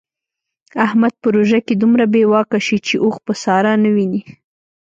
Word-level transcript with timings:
احمد 0.85 1.13
په 1.21 1.27
روژه 1.35 1.59
کې 1.65 1.73
دومره 1.81 2.05
بې 2.13 2.23
واکه 2.33 2.59
شي 2.65 2.77
چې 2.87 2.95
اوښ 3.03 3.15
په 3.25 3.33
ساره 3.43 3.71
نه 3.83 3.89
ویني. 3.95 4.21